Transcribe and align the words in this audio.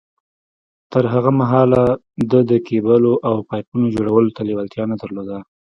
تر 0.91 1.03
هغه 1.13 1.31
مهاله 1.41 1.83
ده 2.31 2.39
د 2.49 2.51
کېبلو 2.67 3.13
او 3.27 3.35
پايپونو 3.49 3.87
جوړولو 3.95 4.29
ته 4.35 4.41
لېوالتيا 4.47 4.83
نه 4.91 4.95
درلوده. 5.01 5.37